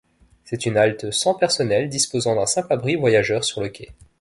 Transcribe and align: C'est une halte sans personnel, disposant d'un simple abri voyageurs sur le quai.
C'est 0.45 0.65
une 0.65 0.77
halte 0.77 1.11
sans 1.11 1.35
personnel, 1.35 1.87
disposant 1.87 2.35
d'un 2.35 2.47
simple 2.47 2.73
abri 2.73 2.95
voyageurs 2.95 3.43
sur 3.43 3.61
le 3.61 3.69
quai. 3.69 3.89